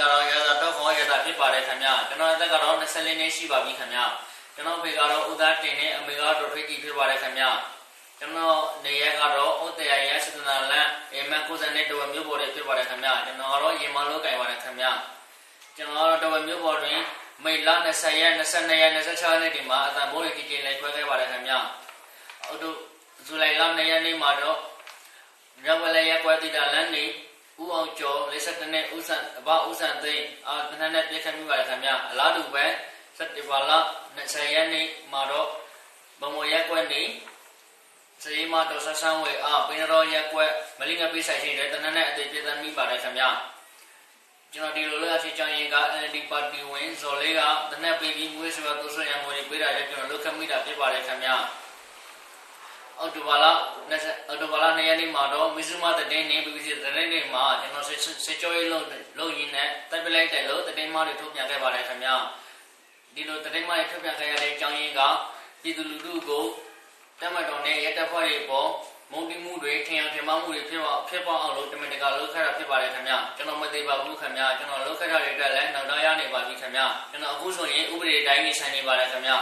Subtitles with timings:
[0.00, 4.04] ကတော့ရသာတော့ခေါ်ရသာဖြစ်ပါတယ်ခင်ဗျာကျွန်တော်အသက်ကတော့24နှစ်ရှိပါပြီခင်ဗျာ
[4.54, 7.50] ကျွန်တော်ဖေကတော့ဥသားတင်နဲ့အမေကတော့ထွေးကြီးဖြစ်ပါတယ်ခင်ဗျာ
[8.18, 14.90] ကျွန်တော်နေရက်ကတော့ဥတရရစတနာလန်အေမန်ကိုစံနဲ့တဝမျိုးပေါ်တွေဖြစ်ပါတယ်ခင်ဗျာကျွန်တော်ကတော့ရေမလို့ကြိုင်ပါတယ်ခင်ဗျာ
[15.76, 17.00] ကျွန်တော်ကတော့တဝမျိုးပေါ်တွင်
[17.44, 21.58] မိလ20ရက်22ရက်26ရက်နေ့ဒီမှာအတန်ဘိုးလေးကြီးကြီးလေးခွဲခဲ့ပါတယ်ခင်ဗျာ
[22.46, 22.76] အော်တို့
[23.26, 24.58] ဇူလိုင်လ2ရက်နေ့မှာတော့
[25.66, 26.99] ရဝလဲရက်ကွဲတိတာလန်းနေ
[27.62, 32.64] ဦးအောင်ကျော်လေးဆက်တနဲ့ဦးဆန်အဘဦးဆန်သိန်းအာတနက်နဲ့ပြည့်ခတ်မိပါတယ်ခင်ဗျာအလားတူပဲ
[33.18, 33.72] စက်တင်ဘာလ
[34.16, 35.48] 20ရက်နေ့မှာတော့
[36.20, 37.02] ဘမရက်ကွဲနေ
[38.22, 43.28] စေမတော်ဆဆန်းဝေအာပင်ရောရက်ကွက်မလိငပိဆိုင်ရှိတဲ့တနက်နဲ့အသေးပြည့်သမိပါတယ်ခင်ဗျာ
[44.54, 51.34] ကျွန်တော်ဒီလိုလေးအဖြစ်ကြောင်းရင်က NLD ပါတီဝင်ဇော်လေးကတနက်ပေးပြီးမွေးစွာကိုဆွရံငွေပေးတာလည်းကျွန်တော်လုခမိတာဖြစ်ပါတယ်ခင်ဗျာ
[53.00, 53.52] အော်တိုဘာလာ
[54.28, 57.86] အော်တိုဘာလာနေ့ရက်နေ့မှာတော့မီဇူမာတတဲ့နေ BBC တတဲ့နေမှာကျွန်တော်
[58.26, 58.84] စစ်ကြောရေးလို့
[59.18, 62.14] လို့ရင်းနဲ့တက်ပလိုက်တယ်လို့တတဲ့မတွေထုတ်ပြန်ခဲ့ပါတယ်ခင်ဗျာ
[63.14, 65.00] ဒီလိုတတဲ့မတွေထုတ်ပြန်ခဲ့ရတဲ့အကြောင်းရင်းက
[65.62, 66.44] ပြည်သူလူထုကို
[67.20, 68.70] တက်မတော်နဲ့ရက်တပ်ဖွဲ့တွေပေါ်
[69.12, 79.36] မုံတိမှုတွေထင်အောင်ထင်မှားမှုတွေဖြစ်ပေါ်ဖြစ်ပေါ်အောင်လို့တမန်တကာလုပ်ခဲ့တာဖြစ်ပါတယ်ခင်ဗျာကျွန်တော်မသိပါဘူးခင်ဗျာကျွန်တော်လုပ်ခဲ့တာတွေအတွက်လည်းနောက်တော့ရနေပါပြီခင်ဗျာကျွန်တော်အခုဆိုရင်ဥပဒေတိုင်းနေဆိုင်နေပါတယ်ခင်ဗျာ